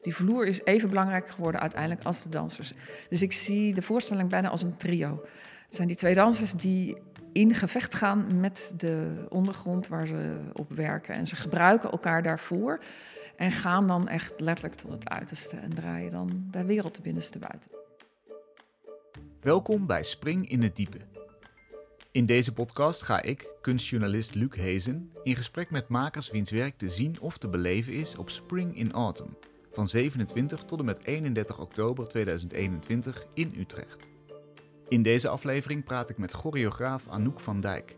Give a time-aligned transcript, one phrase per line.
[0.00, 2.72] Die vloer is even belangrijk geworden uiteindelijk als de dansers.
[3.08, 5.24] Dus ik zie de voorstelling bijna als een trio.
[5.66, 6.96] Het zijn die twee dansers die
[7.32, 11.14] in gevecht gaan met de ondergrond waar ze op werken.
[11.14, 12.80] En ze gebruiken elkaar daarvoor
[13.36, 17.38] en gaan dan echt letterlijk tot het uiterste en draaien dan de wereld de binnenste
[17.38, 17.70] buiten.
[19.40, 20.98] Welkom bij Spring in het Diepe.
[22.12, 26.88] In deze podcast ga ik, kunstjournalist Luc Hezen, in gesprek met makers wiens werk te
[26.88, 29.36] zien of te beleven is op Spring in Autumn,
[29.72, 34.08] van 27 tot en met 31 oktober 2021 in Utrecht.
[34.88, 37.96] In deze aflevering praat ik met choreograaf Anouk van Dijk.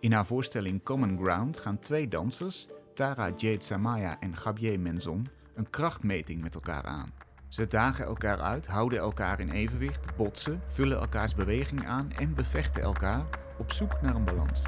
[0.00, 5.70] In haar voorstelling Common Ground gaan twee dansers, Tara Jade Samaya en Gabriel Menzon, een
[5.70, 7.12] krachtmeting met elkaar aan.
[7.48, 12.82] Ze dagen elkaar uit, houden elkaar in evenwicht, botsen, vullen elkaars beweging aan en bevechten
[12.82, 13.24] elkaar
[13.58, 14.62] op zoek naar een balans.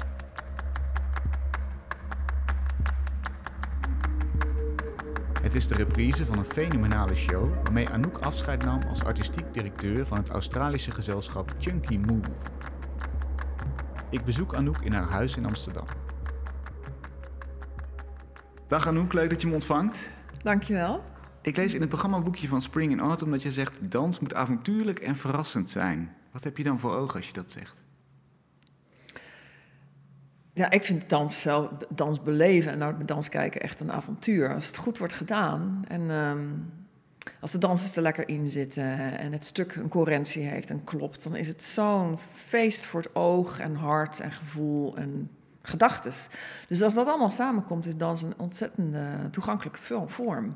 [5.47, 10.05] Het is de reprise van een fenomenale show waarmee Anouk afscheid nam als artistiek directeur
[10.05, 12.29] van het Australische gezelschap Chunky Move.
[14.09, 15.85] Ik bezoek Anouk in haar huis in Amsterdam.
[18.67, 20.09] Dag Anouk, leuk dat je me ontvangt.
[20.43, 21.03] Dankjewel.
[21.41, 24.99] Ik lees in het programmaboekje van Spring in Autumn dat je zegt dans moet avontuurlijk
[24.99, 26.15] en verrassend zijn.
[26.31, 27.86] Wat heb je dan voor ogen als je dat zegt?
[30.57, 34.53] Ja, ik vind dans, zelf, dans beleven en naar dans kijken echt een avontuur.
[34.53, 36.47] Als het goed wordt gedaan en ehm,
[37.39, 41.23] als de dansers er lekker in zitten en het stuk een coherentie heeft en klopt,
[41.23, 45.29] dan is het zo'n feest voor het oog en hart en gevoel en
[45.61, 46.29] gedachtes.
[46.67, 50.55] Dus als dat allemaal samenkomt, is dans een ontzettende toegankelijke vorm.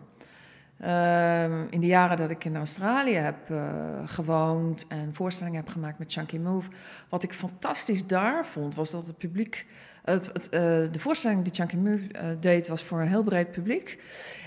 [0.78, 3.60] Ehm, in de jaren dat ik in Australië heb uh,
[4.06, 6.70] gewoond en voorstellingen heb gemaakt met Chunky Move,
[7.10, 9.66] wat ik fantastisch daar vond, was dat het publiek.
[10.02, 10.50] Het, uh,
[10.92, 14.04] de voorstelling die Chunky Move uh, deed, was voor een heel breed publiek.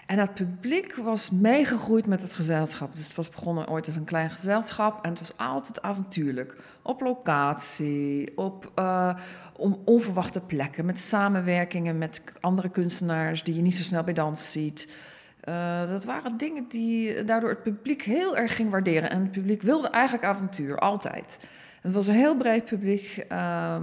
[0.06, 2.94] En dat publiek was meegegroeid met het gezelschap.
[2.94, 6.56] Dus het was begonnen ooit als een klein gezelschap en het was altijd avontuurlijk.
[6.82, 8.82] Op locatie, op
[9.56, 14.52] om onverwachte plekken, met samenwerkingen met andere kunstenaars die je niet zo snel bij dans
[14.52, 14.88] ziet.
[15.88, 19.10] Dat waren dingen die daardoor het publiek heel erg ging waarderen.
[19.10, 21.38] En het publiek wilde eigenlijk avontuur, altijd.
[21.80, 23.76] Het was een heel breed publiek, uh,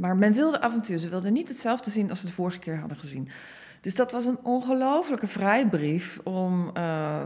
[0.00, 0.98] maar men wilde avontuur.
[0.98, 3.28] Ze wilden niet hetzelfde zien als ze de vorige keer hadden gezien.
[3.80, 7.22] Dus dat was een ongelofelijke vrijbrief om uh,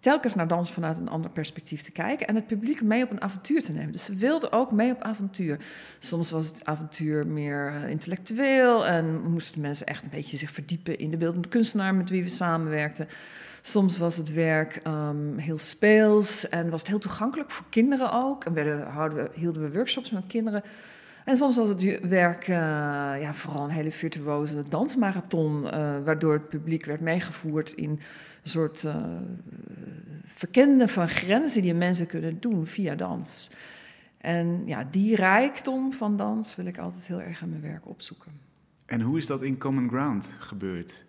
[0.00, 3.22] telkens naar dans vanuit een ander perspectief te kijken en het publiek mee op een
[3.22, 3.92] avontuur te nemen.
[3.92, 5.58] Dus ze wilden ook mee op avontuur.
[5.98, 10.98] Soms was het avontuur meer uh, intellectueel en moesten mensen echt een beetje zich verdiepen
[10.98, 13.08] in de beeldende kunstenaar met wie we samenwerkten.
[13.60, 18.44] Soms was het werk um, heel speels en was het heel toegankelijk voor kinderen ook.
[18.44, 20.62] En we, hielden we workshops met kinderen.
[21.24, 22.56] En soms was het werk uh,
[23.20, 25.70] ja, vooral een hele virtuoze dansmarathon, uh,
[26.04, 28.96] waardoor het publiek werd meegevoerd in een soort uh,
[30.24, 33.50] verkennen van grenzen die mensen kunnen doen via dans.
[34.18, 38.32] En ja, die rijkdom van dans wil ik altijd heel erg in mijn werk opzoeken.
[38.86, 41.04] En hoe is dat in Common Ground gebeurd?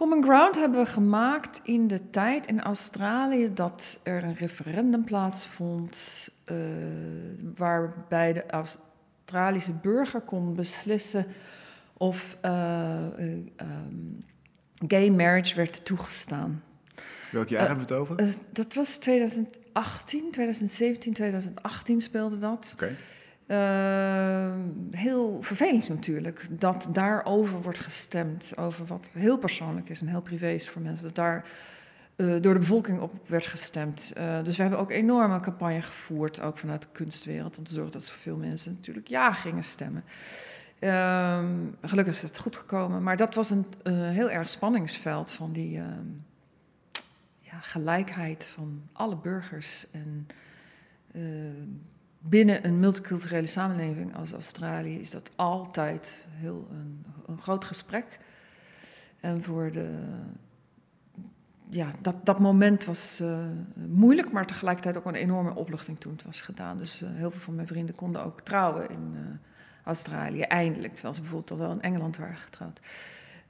[0.00, 6.28] Common Ground hebben we gemaakt in de tijd in Australië dat er een referendum plaatsvond.
[6.46, 6.56] Uh,
[7.56, 11.26] waarbij de Australische burger kon beslissen
[11.96, 14.24] of uh, uh, um,
[14.86, 16.62] gay marriage werd toegestaan.
[17.32, 18.34] Welk jaar hebben we het over?
[18.52, 22.70] Dat was 2018, 2017, 2018 speelde dat.
[22.74, 22.84] Oké.
[22.84, 22.96] Okay.
[23.50, 24.52] Uh,
[24.90, 28.52] heel vervelend natuurlijk dat daarover wordt gestemd.
[28.56, 31.06] Over wat heel persoonlijk is en heel privé is voor mensen.
[31.06, 31.44] Dat daar
[32.16, 34.12] uh, door de bevolking op werd gestemd.
[34.18, 37.92] Uh, dus we hebben ook enorme campagne gevoerd, ook vanuit de kunstwereld, om te zorgen
[37.92, 40.04] dat zoveel mensen natuurlijk ja gingen stemmen.
[40.80, 45.78] Um, gelukkig is het goed gekomen, maar dat was een heel erg spanningsveld van die
[45.78, 46.06] ehm,
[47.40, 49.86] ja, gelijkheid van alle burgers.
[49.90, 50.26] En
[52.20, 58.18] binnen een multiculturele samenleving als Australië is dat altijd heel een, een groot gesprek.
[59.20, 59.98] En voor de.
[61.68, 63.38] Ja, dat, dat moment was uh,
[63.74, 66.78] moeilijk, maar tegelijkertijd ook een enorme opluchting toen het was gedaan.
[66.78, 69.14] Dus uh, heel veel van mijn vrienden konden ook trouwen in
[69.84, 70.92] Australië, eindelijk.
[70.92, 72.80] Terwijl ze bijvoorbeeld al wel in Engeland waren getrouwd.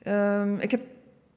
[0.07, 0.81] Um, ik heb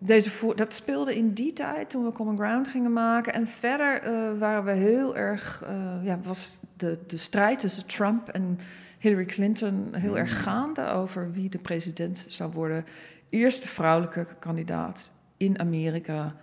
[0.06, 3.34] deze voor, dat speelde in die tijd toen we Common Ground gingen maken.
[3.34, 5.64] En verder uh, waren we heel erg.
[5.70, 8.60] Uh, ja, was de, de strijd tussen Trump en
[9.00, 12.86] Hillary Clinton heel erg gaande over wie de president zou worden.
[13.30, 16.36] Eerste vrouwelijke kandidaat in Amerika,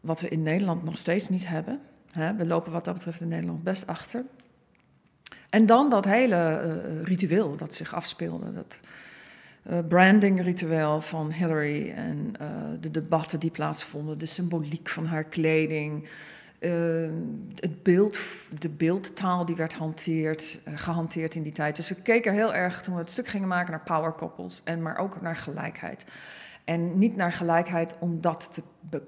[0.00, 1.80] wat we in Nederland nog steeds niet hebben.
[2.10, 4.24] Hè, we lopen wat dat betreft in Nederland best achter.
[5.50, 8.52] En dan dat hele uh, ritueel dat zich afspeelde.
[8.52, 8.80] Dat,
[9.88, 12.46] brandingritueel van Hillary en uh,
[12.80, 16.08] de debatten die plaatsvonden, de symboliek van haar kleding,
[16.60, 16.70] uh,
[17.54, 18.18] het beeld,
[18.58, 21.76] de beeldtaal die werd hanteerd, gehanteerd in die tijd.
[21.76, 24.82] Dus we keken heel erg toen we het stuk gingen maken naar power couples en
[24.82, 26.04] maar ook naar gelijkheid.
[26.64, 29.02] En niet naar gelijkheid om dat te be,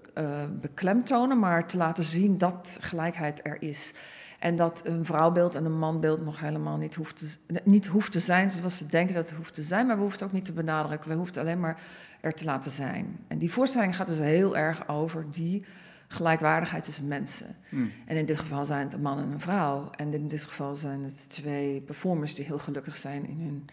[0.60, 3.94] beklemtonen, maar te laten zien dat gelijkheid er is.
[4.40, 8.19] En dat een vrouwbeeld en een manbeeld nog helemaal niet hoeft, te, niet hoeft te
[8.19, 9.87] zijn zoals we denken dat het hoeft te zijn.
[9.87, 11.10] Maar we hoeven het ook niet te benadrukken.
[11.10, 11.81] We hoeven alleen maar
[12.20, 13.19] er te laten zijn.
[13.28, 15.64] En die voorstelling gaat dus heel erg over die
[16.08, 17.56] gelijkwaardigheid tussen mensen.
[17.69, 17.92] Hmm.
[18.06, 19.90] En in dit geval zijn het een man en een vrouw.
[19.90, 23.64] En in dit geval zijn het twee performers die heel gelukkig zijn in hun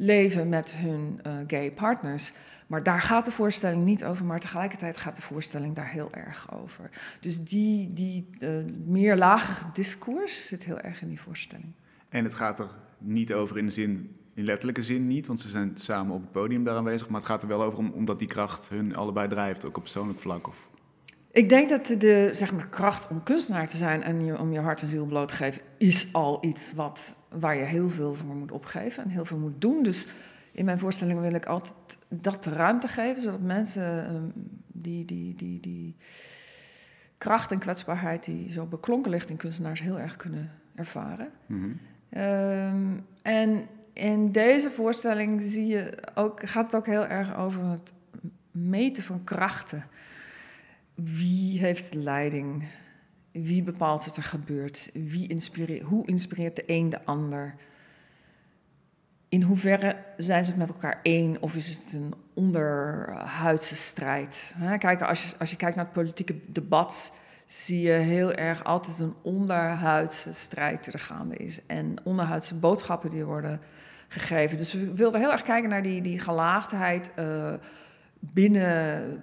[0.00, 2.32] leven met hun uh, gay partners.
[2.66, 6.54] Maar daar gaat de voorstelling niet over, maar tegelijkertijd gaat de voorstelling daar heel erg
[6.62, 6.90] over.
[7.20, 11.72] Dus die, die uh, discours zit heel erg in die voorstelling.
[12.08, 12.68] En het gaat er
[12.98, 16.32] niet over in de zin, in letterlijke zin niet, want ze zijn samen op het
[16.32, 17.08] podium daar aanwezig.
[17.08, 19.82] Maar het gaat er wel over om, omdat die kracht hun allebei drijft, ook op
[19.82, 20.48] persoonlijk vlak.
[20.48, 20.68] Of...
[21.32, 24.58] Ik denk dat de zeg maar, kracht om kunstenaar te zijn en je, om je
[24.58, 28.34] hart en ziel bloot te geven, is al iets wat, waar je heel veel voor
[28.34, 29.82] moet opgeven en heel veel moet doen.
[29.82, 30.06] Dus
[30.52, 31.74] in mijn voorstelling wil ik altijd
[32.08, 34.22] dat ruimte geven, zodat mensen ehm,
[34.66, 35.96] die, die, die, die
[37.18, 41.30] kracht en kwetsbaarheid die zo beklonken ligt in kunstenaars heel erg kunnen ervaren.
[41.46, 41.70] Mhm.
[42.10, 42.86] Ehm,
[43.22, 47.92] en in deze voorstelling zie je ook, gaat het ook heel erg over het
[48.50, 49.84] meten van krachten.
[51.04, 52.64] Wie heeft de leiding?
[53.32, 54.90] Wie bepaalt wat er gebeurt?
[54.92, 57.54] Wie inspireert, hoe inspireert de een de ander?
[59.30, 64.54] in hoeverre zijn ze het met elkaar één of is het een onderhuidse strijd?
[64.78, 67.12] Kijk, als, je, als je kijkt naar het politieke debat,
[67.46, 71.66] zie je heel erg altijd een onderhuidse strijd die er gaande is.
[71.66, 73.60] En onderhuidse boodschappen die worden
[74.08, 74.56] gegeven.
[74.56, 77.52] Dus we wilden heel erg kijken naar die, die gelaagdheid uh,
[78.18, 79.22] binnen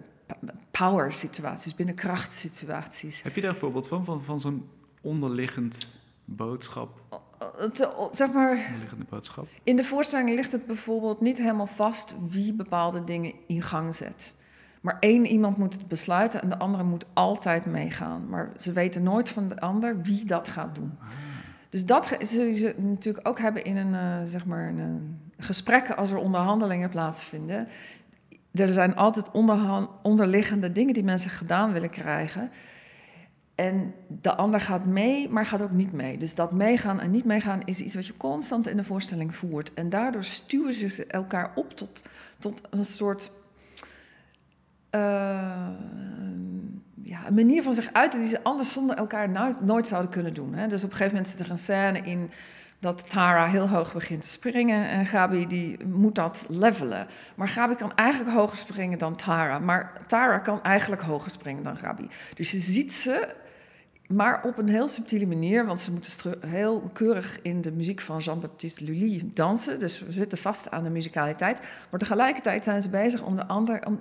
[0.71, 3.21] power situaties, binnen krachtsituaties.
[3.21, 4.69] Heb je daar een voorbeeld van, van, van zo'n
[5.01, 5.89] onderliggend
[6.25, 7.01] boodschap?
[8.11, 8.75] zeg maar,
[9.09, 9.47] boodschap.
[9.63, 14.35] in de voorstelling ligt het bijvoorbeeld niet helemaal vast wie bepaalde dingen in gang zet.
[14.81, 18.29] Maar één iemand moet het besluiten en de andere moet altijd meegaan.
[18.29, 20.97] Maar ze weten nooit van de ander wie dat gaat doen.
[20.99, 21.07] Ah.
[21.69, 25.97] Dus dat zul je natuurlijk ook hebben in een, uh, zeg maar een, uh, gesprekken
[25.97, 27.67] als er onderhandelingen plaatsvinden.
[28.59, 29.31] Er zijn altijd
[30.01, 32.51] onderliggende dingen die mensen gedaan willen krijgen.
[33.55, 36.17] En de ander gaat mee, maar gaat ook niet mee.
[36.17, 39.73] Dus dat meegaan en niet meegaan is iets wat je constant in de voorstelling voert.
[39.73, 42.03] En daardoor stuwen ze elkaar op tot,
[42.39, 43.31] tot een soort.
[44.91, 45.01] Uh,
[47.03, 50.33] ja, een manier van zich uiten die ze anders zonder elkaar nooit, nooit zouden kunnen
[50.33, 50.53] doen.
[50.53, 50.67] Hè?
[50.67, 52.29] Dus op een gegeven moment zit er een scène in
[52.79, 57.07] dat Tara heel hoog begint te springen en Gabi die moet dat levelen.
[57.35, 61.77] Maar Gabi kan eigenlijk hoger springen dan Tara, maar Tara kan eigenlijk hoger springen dan
[61.77, 62.09] Gabi.
[62.35, 63.35] Dus je ziet ze
[64.07, 68.17] maar op een heel subtiele manier, want ze moeten heel keurig in de muziek van
[68.17, 69.79] Jean-Baptiste Lully dansen.
[69.79, 71.61] Dus we zitten vast aan de muzikaliteit.
[71.89, 73.99] Maar tegelijkertijd zijn ze bezig om de ander, om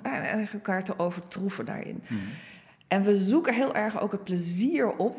[0.52, 2.02] elkaar te overtroeven daarin.
[2.06, 2.18] Hmm.
[2.88, 5.16] En we zoeken heel erg ook het plezier op,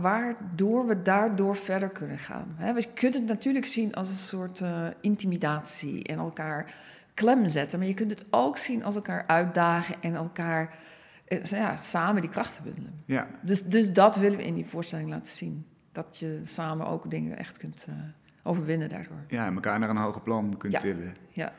[0.00, 2.56] waardoor we daardoor verder kunnen gaan.
[2.74, 6.74] we kunnen het natuurlijk zien als een soort uh, intimidatie en elkaar
[7.14, 7.78] klem zetten.
[7.78, 10.78] Maar je kunt het ook zien als elkaar uitdagen en elkaar
[11.24, 13.02] eh, ja, samen die krachten bundelen.
[13.04, 13.26] Ja.
[13.42, 15.66] Dus, dus dat willen we in die voorstelling laten zien.
[15.92, 17.94] Dat je samen ook dingen echt kunt uh,
[18.42, 19.24] overwinnen daardoor.
[19.28, 20.78] Ja, en elkaar naar een hoger plan kunt ja.
[20.78, 21.16] tillen.
[21.30, 21.52] Ja.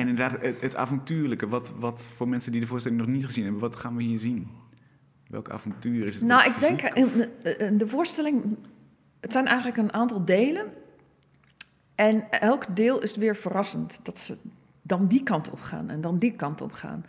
[0.00, 3.44] En inderdaad, het, het, avontuurlijke, wat, wat voor mensen die de voorstelling nog niet gezien
[3.44, 4.48] hebben, wat gaan we hier zien?
[5.26, 6.24] Welk avontuur is het?
[6.24, 7.28] Nou, ik denk in,
[7.58, 8.56] in de voorstelling,
[9.20, 10.66] het zijn eigenlijk een aantal delen.
[11.94, 14.00] En elk deel is weer verrassend.
[14.02, 14.36] Dat ze
[14.82, 17.04] dan die kant op gaan en dan die kant op gaan.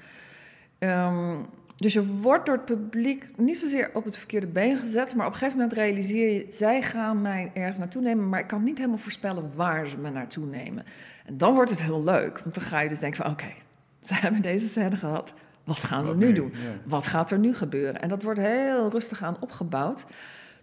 [0.80, 1.46] Um,
[1.82, 5.32] dus je wordt door het publiek niet zozeer op het verkeerde been gezet, maar op
[5.32, 8.78] een gegeven moment realiseer je, zij gaan mij ergens naartoe nemen, maar ik kan niet
[8.78, 10.86] helemaal voorspellen waar ze me naartoe nemen.
[11.26, 13.54] En dan wordt het heel leuk, want dan ga je dus denken van oké,
[14.02, 15.34] ze hebben deze scène gehad,
[15.64, 16.54] wat gaan ze nu doen?
[16.84, 18.02] Wat gaat er nu gebeuren?
[18.02, 20.06] En dat wordt heel rustig aan opgebouwd,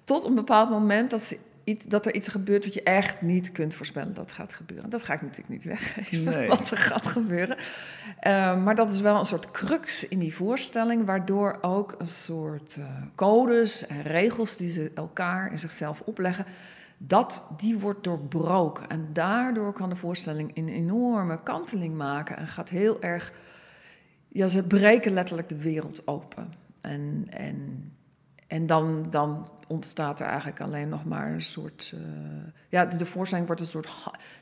[0.04, 1.38] tot een bepaald moment dat ze
[1.88, 4.90] dat er iets gebeurt wat je echt niet kunt voorspellen dat gaat gebeuren.
[4.90, 7.56] Dat ga ik natuurlijk niet weggeven, wat er gaat gebeuren.
[7.56, 12.76] Uh, maar dat is wel een soort crux in die voorstelling, waardoor ook een soort
[12.78, 12.84] uh,
[13.14, 16.44] codes en regels die ze elkaar en zichzelf opleggen,
[16.98, 18.88] dat die wordt doorbroken.
[18.88, 23.32] En daardoor kan de voorstelling een enorme kanteling maken en gaat heel erg.
[24.28, 26.52] Ja, ze breken letterlijk de wereld open.
[26.80, 27.92] En, en
[28.48, 31.92] en dan, dan ontstaat er eigenlijk alleen nog maar een soort.
[31.94, 32.00] Uh,
[32.68, 33.88] ja, de, voorstelling wordt een soort,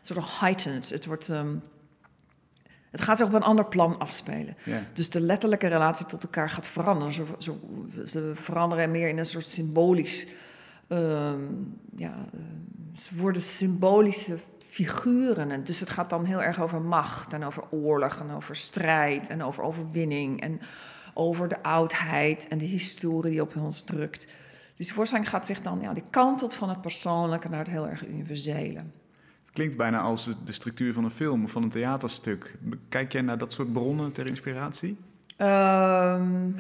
[0.01, 0.91] soort heightened.
[0.91, 1.29] Het wordt.
[1.29, 1.63] Um,
[2.91, 4.57] het gaat zich op een ander plan afspelen.
[4.93, 7.13] Dus de letterlijke relatie tot elkaar gaat veranderen.
[7.13, 7.55] Ze, ze,
[8.05, 10.27] ze veranderen meer in een soort symbolisch.
[10.89, 11.43] ehm,
[11.97, 15.51] ja, ehm, ze worden symbolische figuren.
[15.51, 19.29] En dus het gaat dan heel erg over macht en over oorlog en over strijd
[19.29, 20.61] en over overwinning en
[21.17, 24.27] over de oudheid en de historie die op ons drukt.
[24.75, 27.89] Dus die voorstelling gaat zich dan, ja, die kantelt van het persoonlijke naar het heel
[27.89, 28.79] erg universele.
[29.45, 32.55] Het klinkt bijna als de- de structuur van een film of van een theaterstuk.
[32.89, 34.97] Kijk jij naar dat soort bronnen ter inspiratie?
[35.37, 36.51] Ehm,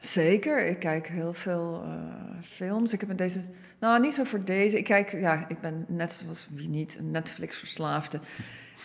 [0.00, 0.66] zeker.
[0.66, 1.92] Ik kijk heel veel eh,
[2.42, 2.92] films.
[2.92, 3.40] Ik heb met deze.
[3.80, 4.78] Nou, niet zo voor deze.
[4.78, 8.20] Ik kijk, ja, ik ben net zoals wie niet, een Netflix-verslaafde.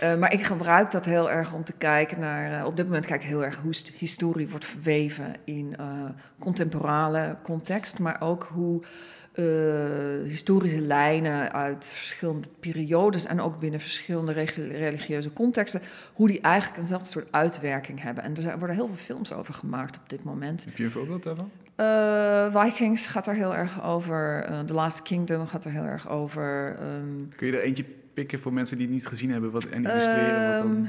[0.01, 2.59] Eh, maar ik gebruik dat heel erg om te kijken naar.
[2.59, 5.85] eh, op dit moment kijk ik heel erg hoe st- historie wordt verweven in eh,
[6.39, 8.81] contemporale context, maar ook hoe
[10.27, 14.31] historische lijnen uit verschillende periodes en ook binnen verschillende
[14.71, 15.81] religieuze contexten,
[16.13, 18.23] hoe die eigenlijk eenzelfde soort uitwerking hebben.
[18.23, 20.65] En er worden heel veel films over gemaakt op dit moment.
[20.65, 21.49] Heb je een voorbeeld daarvan?
[22.63, 24.45] Vikings gaat er heel erg over.
[24.65, 26.75] The Last Kingdom gaat er heel erg over.
[26.79, 29.83] ehm, Kun je er eentje pikken voor mensen die het niet gezien hebben wat, en
[29.83, 30.53] illustreren?
[30.53, 30.75] wat dan...
[30.75, 30.85] Ehm,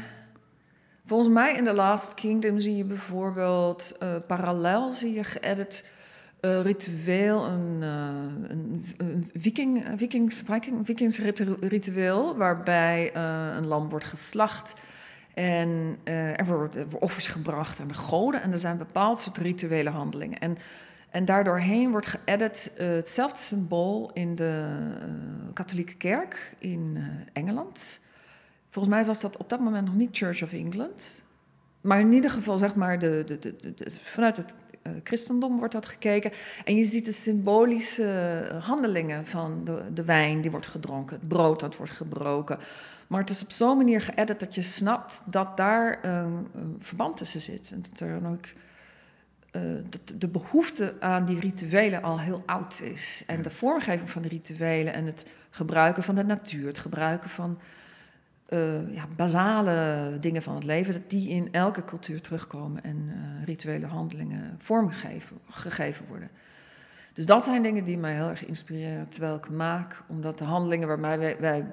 [1.04, 5.84] volgens mij in The Last Kingdom zie je bijvoorbeeld eh, parallel zie je geëdit
[6.40, 11.16] eh, ritueel, een, eh, een, viking, viking,
[11.60, 13.14] ritueel waarbij
[13.56, 14.76] een lam wordt geslacht.
[15.34, 18.42] En er worden er offers gebracht aan de goden.
[18.42, 20.38] En er zijn bepaald soort rituele handelingen.
[20.38, 20.56] En,
[21.10, 24.76] en daardoorheen wordt geëdit hetzelfde symbool in de
[25.52, 27.02] katholieke kerk in eh,
[27.42, 28.00] Engeland.
[28.70, 31.22] Volgens mij was dat op dat moment nog niet Church of England.
[31.80, 35.86] Maar in ieder geval, zeg maar, de, de, de, vanuit het eh, christendom wordt dat
[35.86, 36.32] gekeken.
[36.64, 41.76] En je ziet de symbolische handelingen van de, wijn die wordt gedronken, het brood dat
[41.76, 42.58] wordt gebroken.
[43.06, 47.40] Maar het is op zo'n manier geëdit dat je snapt dat daar een verband tussen
[47.40, 47.72] zit.
[47.72, 48.46] En dat er dan ook
[49.52, 53.22] eh, dat de behoefte aan die rituelen al heel oud is.
[53.26, 57.58] En de vormgeving van de rituelen en het gebruiken van de natuur, het gebruiken van
[58.46, 63.44] eh, ja, basale dingen van het leven, dat die in elke cultuur terugkomen en eh,
[63.44, 66.30] rituele handelingen vormgegeven gegeven worden.
[67.12, 70.88] Dus dat zijn dingen die mij heel erg inspireren terwijl ik maak, omdat de handelingen
[70.88, 71.66] waarbij wij, wij,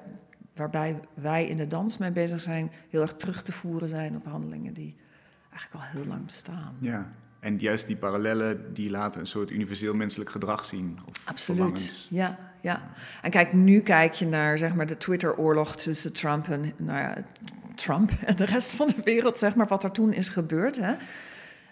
[0.54, 4.24] waarbij wij in de dans mee bezig zijn, heel erg terug te voeren zijn op
[4.24, 4.96] handelingen die
[5.50, 6.76] eigenlijk al heel lang bestaan.
[6.78, 10.98] Ja, en juist die parallellen die laten een soort universeel menselijk gedrag zien.
[11.08, 11.60] Of Absoluut.
[11.60, 12.06] verlangens.
[12.10, 12.90] Ja, ja.
[13.22, 17.16] En kijk, nu kijk je naar zeg maar, de Twitter-oorlog tussen Trump en, nou ja,
[17.74, 20.76] Trump en de rest van de wereld, zeg maar, wat er toen is gebeurd.
[20.80, 20.94] Hè?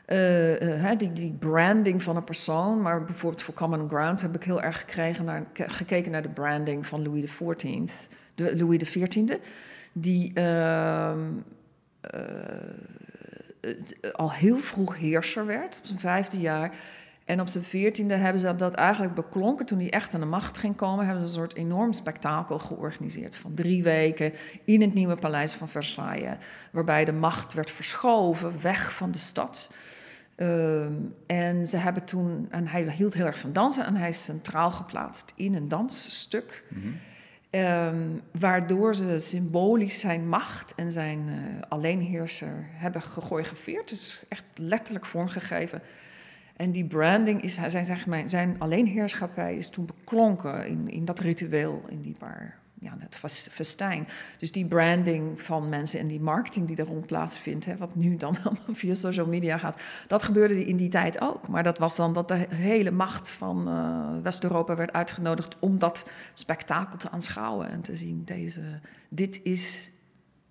[0.04, 4.34] Eh, eh, hè, die, die branding van een persoon, maar bijvoorbeeld voor Common Ground heb
[4.34, 7.24] ik heel erg gekregen naar, ke- gekeken naar de branding van Louis
[7.56, 7.90] XIV,
[8.34, 9.36] de, Louis XIV,
[9.92, 11.18] die ehm,
[12.00, 12.20] eh,
[14.12, 16.74] al heel vroeg heerser werd, op zijn vijfde jaar.
[17.24, 19.66] En op zijn veertiende hebben ze dat eigenlijk beklonken.
[19.66, 23.36] Toen hij echt aan de macht ging komen, hebben ze een soort enorm spektakel georganiseerd.
[23.36, 24.32] Van drie weken
[24.64, 26.36] in het nieuwe paleis van Versailles.
[26.70, 29.70] Waarbij de macht werd verschoven, weg van de stad.
[30.34, 30.92] Ehm,
[31.26, 34.70] en ze hebben toen, en hij hield heel erg van dansen en hij is centraal
[34.70, 36.64] geplaatst in een dansstuk.
[36.68, 36.88] Mhm.
[37.50, 37.96] Ehm,
[38.30, 43.88] waardoor ze symbolisch zijn macht en zijn eh, alleenheerser hebben gechoreografeerd.
[43.88, 45.82] Dus echt letterlijk vormgegeven.
[46.56, 51.18] En die branding is, zijn, zeg maar, zijn alleenheerschappij is toen beklonken in, in dat
[51.18, 54.08] ritueel, in die paar, ja, het fes- festijn.
[54.38, 58.16] Dus die branding van mensen en die marketing die er rond plaatsvindt, hè, wat nu
[58.16, 61.48] dan allemaal via social media gaat, dat gebeurde in die tijd ook.
[61.48, 66.04] Maar dat was dan dat de hele macht van eh, West-Europa werd uitgenodigd om dat
[66.34, 69.90] spektakel te aanschouwen en te zien, deze, dit is,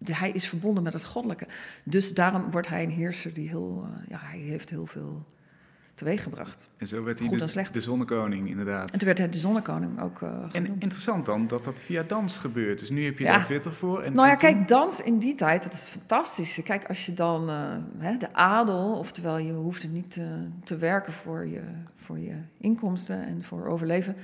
[0.03, 1.47] hij is verbonden met het goddelijke.
[1.83, 5.25] Dus daarom wordt hij een heerser die heel, eh, ja, hij heeft heel veel
[5.97, 6.67] teweeggebracht.
[6.77, 8.91] En zo werd hij Goed de, de zonnekoning, inderdaad.
[8.91, 12.37] En toen werd hij de zonnekoning ook eh En interessant dan dat dat via dans
[12.37, 12.79] gebeurt.
[12.79, 13.31] Dus nu heb je Ja.
[13.31, 14.01] daar Twitter voor.
[14.01, 16.61] En, Nou ja, en toen- kijk, dans in die tijd, dat is fantastisch.
[16.63, 17.55] Kijk, als je dan eh,
[17.97, 20.25] hè, de adel, oftewel je hoefde niet eh,
[20.63, 21.61] te werken voor je,
[21.95, 24.15] voor je inkomsten en voor overleven.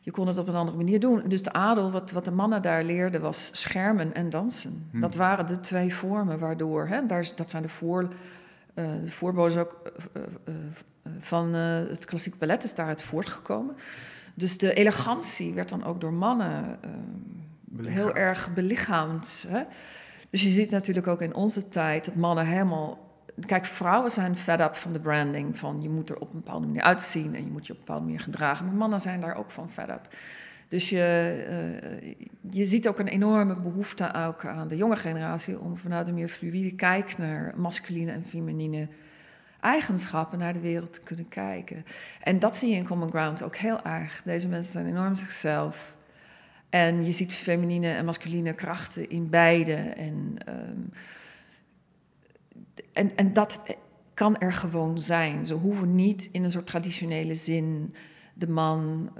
[0.00, 1.22] Je kon het op een andere manier doen.
[1.28, 4.86] Dus de adel, wat, wat de mannen daar leerden, was schermen en dansen.
[4.90, 5.00] Hmm.
[5.00, 8.08] Dat waren de twee vormen waardoor, hè, daar, dat zijn de, voor,
[8.74, 9.82] de voorbodes ook
[11.20, 13.76] van eh, het klassieke ballet is daaruit voortgekomen.
[14.34, 19.44] Dus de elegantie werd dan ook door mannen eh, heel erg belichaamd.
[19.48, 19.62] Hè?
[20.30, 23.04] Dus je ziet natuurlijk ook in onze tijd dat mannen helemaal.
[23.46, 25.58] Kijk, vrouwen zijn fed up van de branding.
[25.58, 27.84] Van je moet er op een bepaalde manier uitzien en je moet je op een
[27.84, 28.66] bepaalde manier gedragen.
[28.66, 30.08] Maar mannen zijn daar ook van fed up.
[30.68, 32.14] Dus je, eh,
[32.50, 36.28] je ziet ook een enorme behoefte ook aan de jonge generatie om vanuit een meer
[36.28, 38.88] fluïde kijk naar masculine en feminine
[39.66, 41.84] eigenschappen naar de wereld te kunnen kijken.
[42.20, 44.22] En dat zie je in Common Ground ook heel erg.
[44.24, 45.96] Deze mensen zijn enorm zichzelf.
[46.68, 49.74] En je ziet feminine en masculine krachten in beide.
[49.74, 50.80] En, ehm,
[52.92, 53.60] en, en dat
[54.14, 55.46] kan er gewoon zijn.
[55.46, 57.94] Ze hoeven niet in een soort traditionele zin
[58.34, 59.10] de man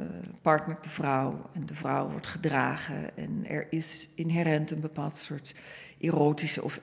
[0.45, 3.17] uh, de vrouw en de vrouw wordt gedragen.
[3.17, 5.55] En er is inherent een bepaald soort
[5.99, 6.79] erotische of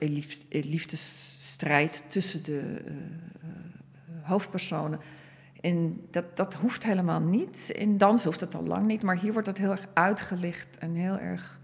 [1.64, 5.00] liefdesstrijd tussen de uh, hoofdpersonen.
[5.60, 7.70] En dat, dat hoeft helemaal niet.
[7.70, 10.94] In dans hoeft het al lang niet, maar hier wordt het heel erg uitgelicht en
[10.94, 11.62] heel erg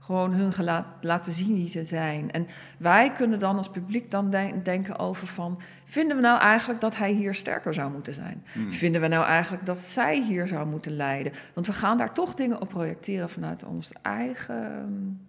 [0.00, 2.30] gewoon hun gelaat, laten zien wie ze zijn.
[2.30, 2.46] En
[2.78, 4.30] wij kunnen dan als publiek dan
[4.62, 5.60] denken over van...
[5.84, 8.44] vinden we nou eigenlijk dat hij hier sterker zou moeten zijn?
[8.52, 8.72] Hmm.
[8.72, 11.32] Vinden we nou eigenlijk dat zij hier zou moeten leiden?
[11.54, 15.28] Want we gaan daar toch dingen op projecteren vanuit ons eigen...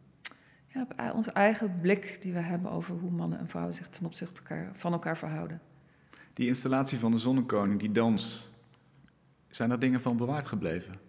[0.97, 4.41] Ja, onze eigen blik die we hebben over hoe mannen en vrouwen zich ten opzichte
[4.73, 5.61] van elkaar verhouden.
[6.33, 8.49] Die installatie van de Zonnekoning, die dans,
[9.49, 10.99] zijn er dingen van bewaard gebleven?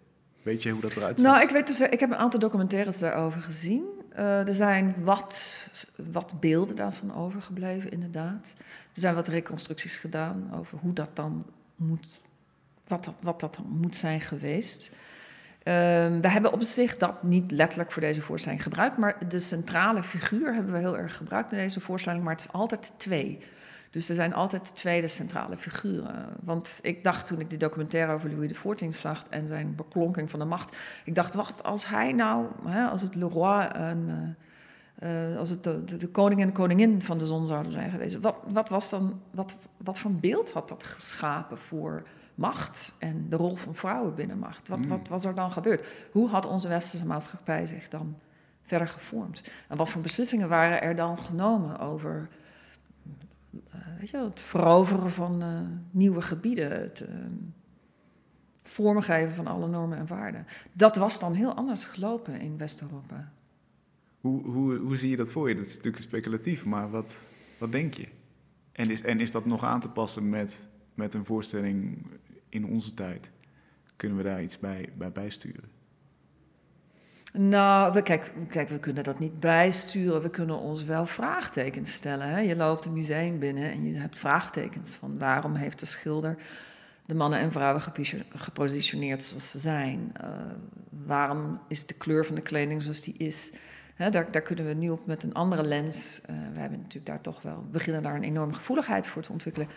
[0.41, 1.27] Weet je hoe dat eruit ziet?
[1.27, 3.83] Nou, ik, weet dus, ik heb een aantal documentaires daarover gezien.
[4.13, 5.67] Uh, er zijn wat,
[6.11, 8.53] wat beelden daarvan overgebleven, inderdaad.
[8.93, 11.45] Er zijn wat reconstructies gedaan over hoe dat dan
[11.75, 12.21] moet,
[12.87, 14.91] wat, dat, wat dat moet zijn geweest.
[15.59, 15.73] Uh,
[16.21, 20.53] we hebben op zich dat niet letterlijk voor deze voorstelling gebruikt, maar de centrale figuur
[20.53, 23.39] hebben we heel erg gebruikt in deze voorstelling, maar het is altijd twee.
[23.89, 26.25] Dus er zijn altijd tweede centrale figuren.
[26.43, 30.39] Want ik dacht toen ik die documentaire over Louis XIV zag en zijn beklonking van
[30.39, 30.75] de macht,
[31.05, 34.37] ik dacht, wacht, als hij nou, hè, als het Le Roi en
[35.03, 38.19] uh, als het de, de, koning en de koningin van de zon zouden zijn geweest,
[38.19, 42.03] wat, wat was dan, wat, wat voor beeld had dat geschapen voor
[42.39, 44.67] macht en de rol van vrouwen binnen macht?
[44.67, 44.87] Wat, mm.
[44.87, 45.87] wat was er dan gebeurd?
[46.11, 48.17] Hoe had onze westerse maatschappij zich dan
[48.61, 49.43] verder gevormd?
[49.67, 52.29] En wat voor beslissingen waren er dan genomen over
[53.99, 55.59] weet je, het veroveren van uh,
[55.91, 57.15] nieuwe gebieden, het uh,
[58.61, 60.45] vormgeven van alle normen en waarden.
[60.73, 63.31] Dat was dan heel anders gelopen in West-Europa.
[64.21, 65.55] Hoe, hoe, hoe zie je dat voor je?
[65.55, 67.15] Dat is natuurlijk speculatief, maar wat,
[67.57, 68.07] wat denk je?
[68.71, 72.05] En is, en is dat nog aan te passen met, met een voorstelling
[72.49, 73.29] in onze tijd?
[73.95, 75.69] Kunnen we daar iets bij, bij bijsturen?
[77.33, 80.21] Nou, we, kijk, kijk, we kunnen dat niet bijsturen.
[80.21, 82.29] We kunnen ons wel vraagtekens stellen.
[82.29, 82.39] Hè?
[82.39, 86.37] Je loopt een museum binnen en je hebt vraagtekens van waarom heeft de schilder
[87.09, 87.81] de mannen en vrouwen
[88.29, 90.11] gepositioneerd zoals ze zijn?
[90.21, 90.29] Uh,
[91.05, 93.53] waarom is de kleur van de kleding zoals die is?
[93.95, 96.21] Hè, daar, daar, kunnen we nu op met een andere lens.
[96.21, 99.67] Uh, we hebben natuurlijk daar toch wel, beginnen daar een enorme gevoeligheid voor te ontwikkelen.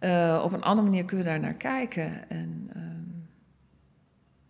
[0.00, 2.30] Uh, op een andere manier kunnen we daar naar kijken.
[2.30, 3.02] En ehm,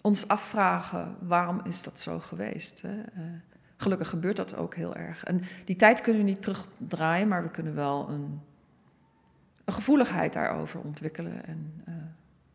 [0.00, 2.82] ons afvragen waarom is dat zo geweest.
[2.82, 2.96] Hè?
[2.96, 3.24] Uh,
[3.76, 5.24] gelukkig gebeurt dat ook heel erg.
[5.24, 8.40] En die tijd kunnen we niet terugdraaien, maar we kunnen wel een,
[9.64, 11.94] een gevoeligheid daarover ontwikkelen en uh,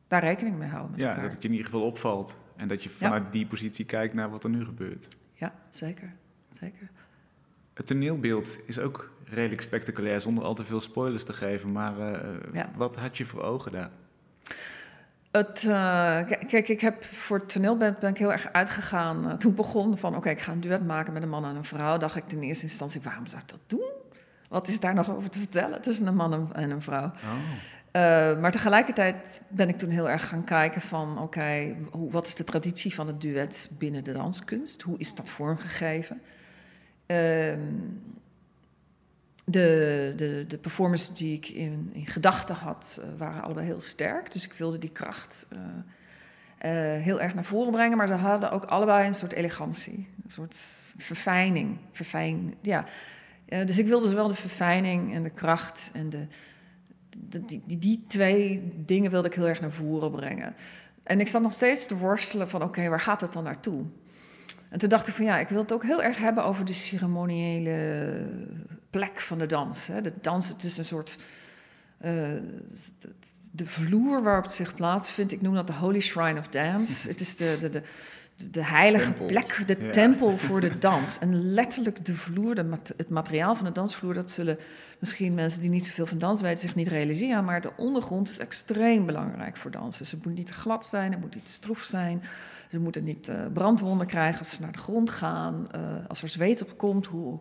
[0.07, 0.99] daar rekening mee houden.
[0.99, 4.13] ja, dat het je in ieder geval opvalt en dat je vanuit die positie kijkt
[4.13, 5.07] naar wat er nu gebeurt.
[5.33, 6.13] Ja, zeker.
[6.49, 6.89] zeker.
[7.73, 11.71] Het toneelbeeld is ook redelijk spectaculair, zonder al te veel spoilers te geven.
[11.71, 11.93] Maar
[12.53, 13.89] uh, wat had je voor ogen daar?
[15.31, 15.73] Het, uh,
[16.47, 19.25] kijk, ik heb voor het toneel ben, ik heel erg uitgegaan.
[19.27, 21.63] Uh, toen begon van, oké, ik ga een duet maken met een man en een
[21.63, 21.97] vrouw.
[21.97, 23.89] Dacht ik in eerste instantie, waarom zou ik dat doen?
[24.49, 27.05] Wat is daar nog over te vertellen tussen een man en een vrouw?
[27.05, 27.33] Oh.
[27.95, 32.43] Uh, maar tegelijkertijd ben ik toen heel erg gaan kijken van, oké, wat is de
[32.43, 34.81] traditie van het duet binnen de danskunst?
[34.81, 36.21] Hoe is dat vormgegeven?
[39.45, 44.31] De, de, de performances die ik in, in gedachten had, uh, waren allebei heel sterk.
[44.31, 47.97] Dus ik wilde die kracht uh, uh, heel erg naar voren brengen.
[47.97, 50.57] Maar ze hadden ook allebei een soort elegantie, een soort
[50.97, 51.77] verfijning.
[51.91, 52.85] Verfijn, ja.
[53.45, 56.27] dus ik wilde zowel de verfijning en de kracht en de,
[57.17, 60.55] die, die, die, twee dingen wilde ik heel erg naar voren brengen.
[61.03, 63.83] En ik zat nog steeds te worstelen van oké, waar gaat het dan naartoe?
[64.69, 66.73] En toen dacht ik van ja, ik wil het ook heel erg hebben over de
[66.73, 67.73] ceremoniële
[68.91, 69.87] plek van de dans.
[69.87, 70.01] Hè.
[70.01, 71.17] De dans, het is een soort.
[72.05, 72.29] Uh,
[73.51, 77.07] de vloer waarop het zich plaatsvindt, ik noem dat de Holy Shrine of Dance.
[77.07, 77.81] het is de, de, de,
[78.51, 81.19] de heilige plek, de tempel voor de dans.
[81.19, 84.57] En letterlijk de vloer, de, het materiaal van de dansvloer, dat zullen
[84.99, 87.45] misschien mensen die niet zoveel van dans weten zich niet realiseren.
[87.45, 90.05] Maar de ondergrond is extreem belangrijk voor dansen.
[90.05, 92.23] Ze moet niet te glad zijn, het moet niet stroef zijn.
[92.69, 95.67] Ze moeten niet uh, brandwonden krijgen als ze naar de grond gaan.
[95.75, 97.39] Uh, als er zweet op komt, hoe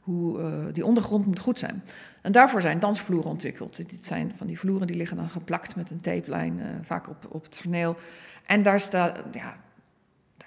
[0.00, 1.82] hoe, uh, die ondergrond moet goed zijn.
[2.22, 3.76] En daarvoor zijn dansvloeren ontwikkeld.
[3.76, 7.26] Dit zijn van die vloeren die liggen dan geplakt met een tapelijn, uh, vaak op,
[7.28, 7.96] op het toneel.
[8.46, 9.56] En daar staat, ja,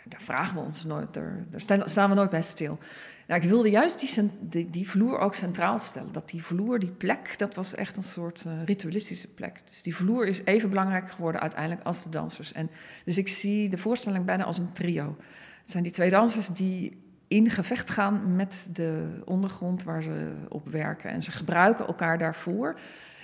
[0.03, 1.45] daar vragen we ons nooit, daar,
[1.85, 2.79] staan we nooit bij stil.
[3.27, 3.99] Nou, ik wilde juist
[4.39, 6.11] die, die, vloer ook centraal stellen.
[6.11, 9.61] Dat die vloer, die plek, dat was echt een soort uh, ritualistische plek.
[9.65, 12.51] Dus die vloer is even belangrijk geworden uiteindelijk als de dansers.
[12.51, 12.69] En,
[13.05, 15.15] dus ik zie de voorstelling bijna als een trio.
[15.61, 17.02] Het zijn die twee dansers die
[17.33, 21.09] in gevecht gaan met de ondergrond waar ze op werken.
[21.09, 22.79] En ze gebruiken elkaar daarvoor.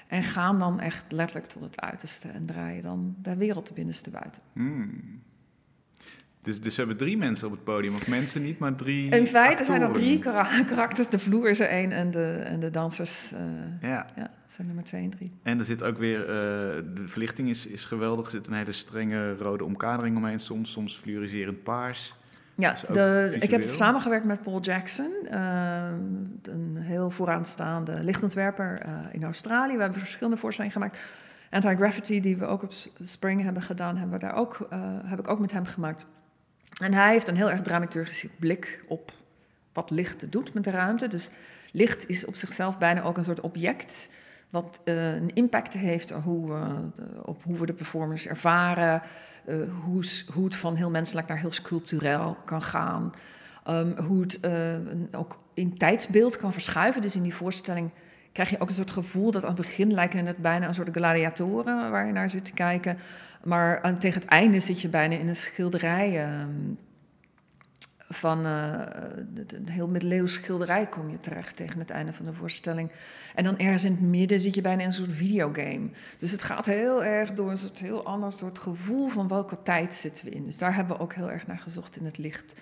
[0.08, 4.10] En gaan dan echt letterlijk tot het uiterste en draaien dan de wereld de binnenste
[4.10, 4.41] buiten.
[4.54, 5.22] Hmm.
[6.41, 9.10] Dus, dus we hebben drie mensen op het podium, of mensen niet, maar drie.
[9.12, 11.10] In feite zijn er drie karakters.
[11.10, 13.39] De vloer is er één en de, en de dansers uh,
[13.82, 14.06] ja.
[14.15, 15.32] ja, zijn nummer twee en drie.
[15.43, 16.28] En er zit ook weer, uh,
[16.95, 18.26] de verlichting is, is geweldig.
[18.26, 22.13] Er zit een hele strenge rode omkadering omheen, soms, soms fluoriserend paars.
[22.60, 25.89] Ja, de, ik heb samengewerkt met Paul Jackson, uh,
[26.41, 29.76] een heel vooraanstaande lichtontwerper in Australië.
[29.76, 31.00] We hebben verschillende voorstellingen gemaakt.
[31.50, 34.67] Anti-Gravity, die we ook op Spring hebben gedaan, hebben we daar ook,
[35.06, 36.06] heb ik ook met hem gemaakt.
[36.82, 39.12] En hij heeft een heel erg dramaturgische blik op
[39.74, 41.08] wat licht doet met de ruimte.
[41.08, 41.30] Dus
[41.72, 44.10] licht is op zichzelf bijna ook een soort object
[44.50, 46.54] wat uh, een impact heeft hoe,
[47.22, 49.02] op hoe we de performers ervaren,
[49.48, 53.14] uh, hoe, hoe, het van heel menselijk naar heel sculptureel kan gaan,
[53.68, 54.40] um, hoe het
[55.16, 57.02] ook in tijdsbeeld kan verschuiven.
[57.02, 57.90] Dus in die voorstelling
[58.32, 60.90] krijg je ook een soort gevoel dat aan het begin lijken het bijna een soort
[60.92, 62.98] gladiatoren waar je naar zit te kijken.
[63.44, 66.24] Maar aan, tegen het einde zit je bijna in een schilderij.
[66.24, 66.50] Ehm,
[68.10, 68.82] van uh,
[69.48, 72.91] een heel middeleeuws schilderij kom je terecht tegen het einde van de voorstelling.
[73.36, 75.89] En dan ergens in het midden zit je bijna in een soort videogame.
[76.19, 79.95] Dus het gaat heel erg door een soort heel ander soort gevoel van welke tijd
[79.95, 80.45] zitten we in.
[80.45, 82.62] Dus daar hebben we ook heel erg naar gezocht in het licht.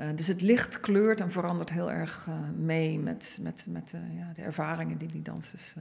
[0.00, 4.32] Uh, dus het licht kleurt en verandert heel erg uh, mee met, met, met ja,
[4.34, 5.74] de ervaringen die die dansers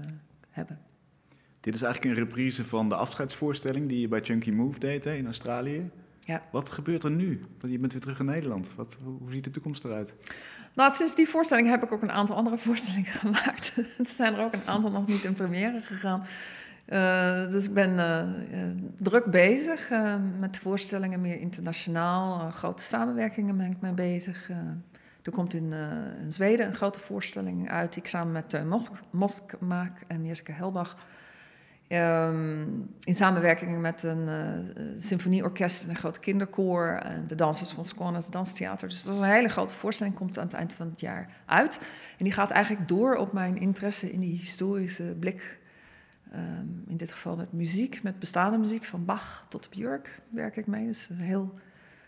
[0.50, 0.80] hebben.
[1.60, 5.26] Dit is eigenlijk een reprise van de afscheidsvoorstelling die je bij Chunky Move deed in
[5.26, 5.90] Australië.
[6.30, 6.42] Ja.
[6.52, 7.46] Wat gebeurt er nu?
[7.60, 8.76] Want je bent weer terug in Nederland.
[8.76, 10.14] Wat, hoe ziet de toekomst eruit?
[10.74, 13.74] Nou, sinds die voorstelling heb ik ook een aantal andere voorstellingen gemaakt.
[13.98, 16.26] er zijn er ook een aantal nog niet in première gegaan.
[16.88, 18.24] Uh, dus ik ben uh,
[18.98, 19.92] druk bezig
[20.40, 22.50] met voorstellingen, meer internationaal.
[22.50, 24.50] grote samenwerkingen ben ik mee bezig.
[25.24, 25.74] er komt in,
[26.24, 30.26] in, Zweden een grote voorstelling uit die ik samen met Teun Mosk, Mosk maak en
[30.26, 30.96] Jessica Helbach.
[31.92, 36.88] Um, in samenwerking met een uh, symfonieorkest en een groot kinderkoor.
[36.88, 38.88] En de dansers van Skånes Danstheater.
[38.88, 41.78] Dus dat is een hele grote voorstelling, komt aan het eind van het jaar uit.
[42.18, 45.60] En die gaat eigenlijk door op mijn interesse in die historische blik.
[46.34, 50.68] Um, in dit geval met muziek, met bestaande muziek, van Bach tot Björk werk ik
[50.68, 50.86] mee.
[50.86, 51.60] Dus een heel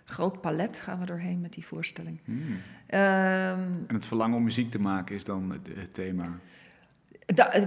[0.05, 2.19] groot palet gaan we doorheen met die voorstelling.
[2.25, 2.41] Hmm.
[2.41, 6.39] Um, en het verlangen om muziek te maken is dan het thema?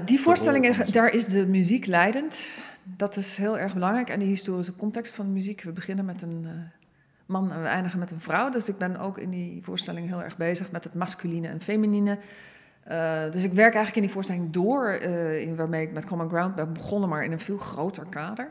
[0.05, 2.51] Die voorstellingen, daar is de muziek leidend.
[2.83, 4.09] Dat is heel erg belangrijk.
[4.09, 5.63] En de historische context van de muziek.
[5.63, 6.51] We beginnen met een uh,
[7.27, 8.51] man en we eindigen met een vrouw.
[8.51, 12.19] Dus ik ben ook in die voorstelling heel erg bezig met het masculine en feminine.
[12.89, 16.29] Uh, dus ik werk eigenlijk in die voorstelling door, uh, in waarmee ik met Common
[16.29, 18.51] Ground ben begonnen, maar in een veel groter kader.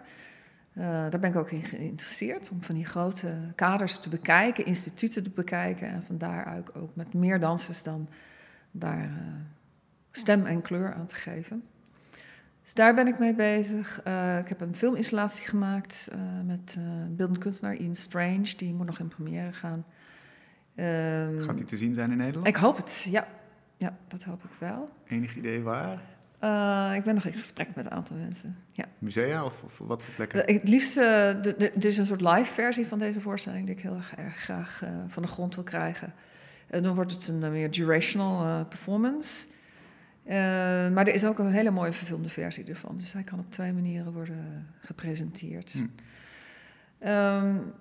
[0.73, 5.29] daar ben ik ook in geïnteresseerd, om van die grote kaders te bekijken, instituten te
[5.29, 8.07] bekijken en van daaruit ook met meer dansers dan
[8.71, 9.09] daar
[10.15, 11.63] stem en kleur aan te geven.
[12.63, 14.01] Dus daar ben ik mee bezig.
[14.07, 18.55] Uh, ik heb een filminstallatie gemaakt uh, met uh, beeldend kunstenaar Ian Strange.
[18.57, 19.85] Die moet nog in première gaan.
[20.75, 22.47] Um, Gaat die te zien zijn in Nederland?
[22.47, 23.27] Ik hoop het, ja.
[23.77, 24.89] Ja, dat hoop ik wel.
[25.07, 26.11] Enig idee waar?
[26.95, 28.57] ik ben nog in gesprek met een aantal mensen.
[28.71, 28.85] Ja.
[28.99, 30.53] Musea of, of wat voor plekken?
[30.53, 34.35] het liefst, er is een soort live versie van deze voorstelling die ik heel erg
[34.35, 36.13] graag van de grond wil krijgen.
[36.67, 39.47] dan wordt het een meer durational performance.
[40.25, 40.33] Uh,
[40.89, 42.97] maar er is ook een hele mooie verfilmde versie ervan.
[42.97, 45.73] Dus hij kan op twee manieren worden gepresenteerd.
[45.73, 47.09] Hm.
[47.09, 47.73] Um,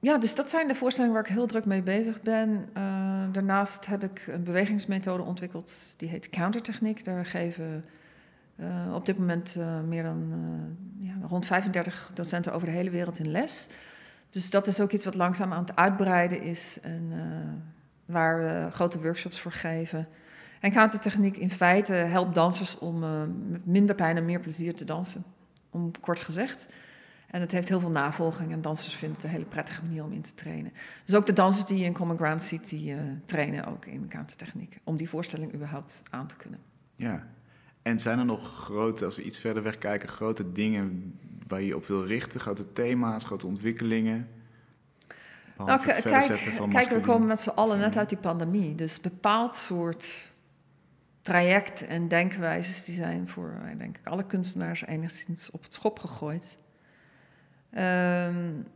[0.00, 2.68] ja, dus dat zijn de voorstellingen waar ik heel druk mee bezig ben.
[2.76, 7.04] Uh, daarnaast heb ik een bewegingsmethode ontwikkeld, die heet countertechniek.
[7.04, 7.84] Daar geven
[8.56, 9.56] uh, op dit moment
[9.86, 10.32] meer dan
[10.98, 13.68] ja, rond 35 docenten over de hele wereld in les.
[14.30, 17.12] Dus dat is ook iets wat langzaam aan het uitbreiden is en
[18.04, 20.08] waar we grote workshops voor geven.
[20.60, 24.84] En countertechniek in feite helpt dansers om uh, met minder pijn en meer plezier te
[24.84, 25.24] dansen.
[25.70, 26.68] Om kort gezegd.
[27.30, 30.12] En het heeft heel veel navolging en dansers vinden het een hele prettige manier om
[30.12, 30.72] in te trainen.
[31.04, 34.08] Dus ook de dansers die je in Common Ground ziet, die uh, trainen ook in
[34.08, 34.78] countertechniek.
[34.84, 36.60] Om die voorstelling überhaupt aan te kunnen.
[36.96, 37.26] Ja,
[37.82, 41.76] en zijn er nog grote, als we iets verder weg kijken, grote dingen waar je
[41.76, 42.40] op wil richten?
[42.40, 44.28] Grote thema's, grote ontwikkelingen?
[45.56, 46.02] Nou, kijk,
[46.70, 48.74] kijk, we komen met z'n allen net uit die pandemie.
[48.74, 50.32] Dus bepaald soort
[51.28, 55.98] traject en denkwijzes die zijn voor, eh, denk ik, alle kunstenaars enigszins op het schop
[55.98, 56.58] gegooid.
[57.78, 58.66] Um,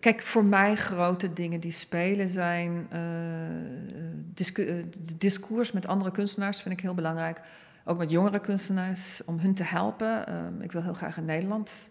[0.00, 2.88] kijk, voor mij grote dingen die spelen zijn.
[2.92, 4.82] Uh,
[5.16, 7.40] discours met andere kunstenaars vind ik heel belangrijk.
[7.84, 10.34] Ook met jongere kunstenaars, om hun te helpen.
[10.34, 11.90] Um, ik wil heel graag in Nederland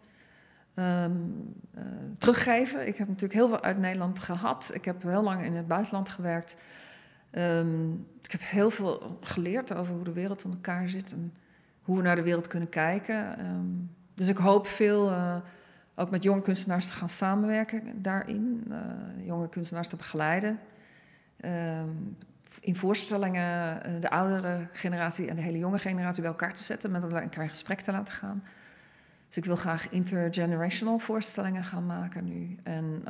[0.75, 1.83] um, uh,
[2.17, 2.87] teruggeven.
[2.87, 4.69] Ik heb natuurlijk heel veel uit Nederland gehad.
[4.73, 6.55] Ik heb heel lang in het buitenland gewerkt.
[7.31, 11.33] Um, ik heb heel veel geleerd over hoe de wereld in elkaar zit en
[11.81, 13.45] hoe we naar de wereld kunnen kijken.
[13.45, 15.35] Um, dus ik hoop veel uh,
[15.95, 18.63] ook met jonge kunstenaars te gaan samenwerken daarin.
[18.69, 20.59] Uh, jonge kunstenaars te begeleiden.
[22.59, 27.03] in voorstellingen de oudere generatie en de hele jonge generatie bij elkaar te zetten, met
[27.03, 28.43] elkaar in gesprek te laten gaan.
[29.27, 32.57] Dus ik wil graag intergenerational voorstellingen gaan maken nu.
[32.63, 33.03] En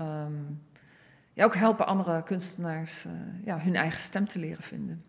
[1.37, 3.11] ja, ook helpen andere kunstenaars uh,
[3.45, 5.03] ja, hun eigen stem te leren vinden.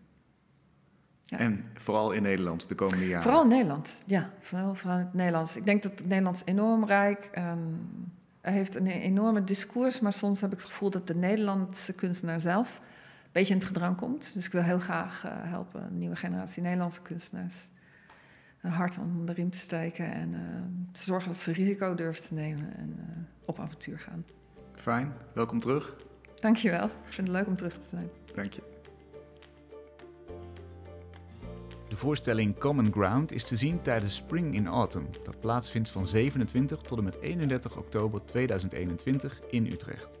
[1.23, 1.37] Ja.
[1.37, 3.23] En vooral in Nederland de komende jaren?
[3.23, 4.29] Vooral in Nederland, ja.
[4.39, 5.57] Vooral, vooral in het Nederlands.
[5.57, 8.11] Ik denk dat het Nederlands enorm rijk um,
[8.41, 12.39] er heeft een enorme discours, maar soms heb ik het gevoel dat de Nederlandse kunstenaar
[12.39, 14.33] zelf een beetje in het gedrang komt.
[14.33, 17.67] Dus ik wil heel graag uh, helpen een nieuwe generatie Nederlandse kunstenaars
[18.61, 20.39] een hart om erin te steken en uh,
[20.91, 22.97] te zorgen dat ze risico durven te nemen en
[23.45, 24.25] op avontuur gaan.
[24.75, 26.07] Fijn, welkom terug.
[26.39, 28.09] Dankjewel, ik vind het leuk om terug te zijn.
[28.35, 28.61] Dank je.
[31.89, 36.81] De voorstelling Common Ground is te zien tijdens Spring in Autumn, dat plaatsvindt van 27
[36.81, 40.19] tot en met 31 oktober 2021 in Utrecht.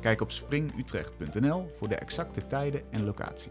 [0.00, 3.50] Kijk op springutrecht.nl voor de exacte tijden en locatie.